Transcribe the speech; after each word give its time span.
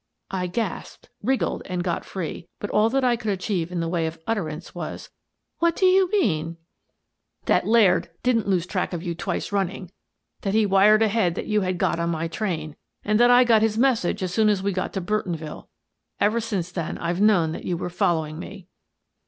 I 0.31 0.47
gasped, 0.47 1.09
wriggled, 1.21 1.61
and 1.65 1.83
got 1.83 2.03
free, 2.05 2.47
but 2.57 2.71
all 2.71 2.89
that 2.89 3.03
I 3.03 3.15
could 3.15 3.31
achieve 3.31 3.71
in 3.71 3.81
the 3.81 3.87
way 3.87 4.07
of 4.07 4.17
utterance 4.25 4.73
was:" 4.73 5.11
What 5.59 5.75
do 5.75 5.85
you 5.85 6.09
mean?"" 6.09 6.57
That 7.45 7.67
Laird 7.67 8.09
didn't 8.23 8.47
lose 8.47 8.65
track 8.65 8.93
of 8.93 9.03
you 9.03 9.13
twice 9.13 9.51
run 9.51 9.67
ning, 9.67 9.91
that 10.41 10.55
he 10.55 10.65
wired 10.65 11.03
ahead 11.03 11.35
that 11.35 11.45
you 11.45 11.61
had 11.61 11.77
got 11.77 11.99
on 11.99 12.09
my 12.09 12.27
train, 12.27 12.75
and 13.05 13.19
that 13.19 13.29
I 13.29 13.43
got 13.43 13.61
his 13.61 13.77
message 13.77 14.23
as 14.23 14.33
soon 14.33 14.49
as 14.49 14.63
we 14.63 14.71
got 14.71 14.91
to 14.93 15.01
Burtonville. 15.01 15.67
Ever 16.19 16.39
since 16.41 16.71
then 16.71 16.97
I've 16.97 17.21
known 17.21 17.51
that 17.51 17.65
you 17.65 17.77
were 17.77 17.91
following 17.91 18.39
me." 18.39 18.69